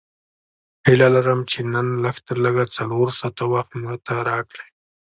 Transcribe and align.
هیله 0.85 1.07
لرم 1.15 1.39
چې 1.51 1.59
نن 1.73 1.87
لږ 2.03 2.15
تر 2.27 2.37
لږه 2.45 2.65
څلور 2.75 3.07
ساعته 3.19 3.43
وخت 3.53 3.71
ماته 3.83 4.15
راکړې. 4.29 4.65